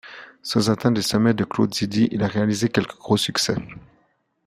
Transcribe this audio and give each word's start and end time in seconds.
Sans 0.41 0.71
atteindre 0.71 0.95
les 0.95 1.03
sommets 1.03 1.35
de 1.35 1.43
Claude 1.43 1.75
Zidi, 1.75 2.07
il 2.11 2.23
a 2.23 2.27
réalisé 2.27 2.69
quelques 2.69 2.97
gros 2.97 3.17
succès. 3.17 3.53